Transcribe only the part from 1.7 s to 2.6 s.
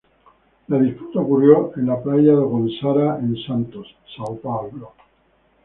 en la Praia do